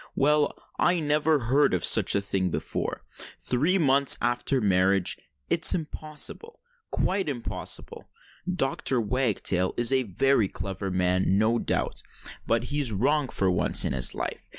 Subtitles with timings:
[0.15, 8.09] Well—I never heard of such a thing before—three months after marriage—it's impossible—quite impossible!
[8.51, 8.99] Dr.
[8.99, 14.41] Wagtail is a very clever man, no doubt—but he's wrong for once in his life.